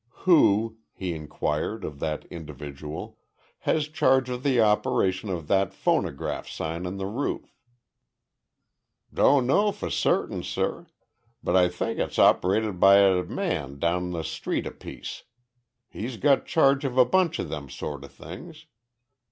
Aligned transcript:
"Who," 0.25 0.79
he 0.95 1.13
inquired 1.13 1.85
of 1.85 1.99
that 1.99 2.25
individual, 2.31 3.19
"has 3.69 3.87
charge 3.87 4.31
of 4.31 4.41
the 4.41 4.59
operation 4.59 5.29
of 5.29 5.47
that 5.49 5.75
phonograph 5.75 6.47
sign 6.49 6.87
on 6.87 6.97
the 6.97 7.05
roof?" 7.05 7.55
"Doan 9.13 9.45
know 9.45 9.71
fuh 9.71 9.91
certain, 9.91 10.41
suh, 10.41 10.85
but 11.43 11.55
Ah 11.55 11.69
think 11.69 11.99
it's 11.99 12.17
operated 12.17 12.79
by 12.79 12.97
a 12.97 13.23
man 13.23 13.77
down 13.77 14.09
the 14.09 14.23
street 14.23 14.65
a 14.65 14.71
piece. 14.71 15.21
He's 15.87 16.17
got 16.17 16.47
charge 16.47 16.83
of 16.83 16.97
a 16.97 17.05
bunch 17.05 17.37
of 17.37 17.49
them 17.49 17.69
sort 17.69 18.03
o' 18.03 18.07
things. 18.07 18.65